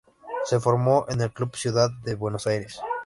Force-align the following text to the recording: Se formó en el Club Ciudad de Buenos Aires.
Se 0.45 0.59
formó 0.59 1.05
en 1.09 1.21
el 1.21 1.31
Club 1.31 1.55
Ciudad 1.55 1.91
de 2.03 2.15
Buenos 2.15 2.47
Aires. 2.47 2.81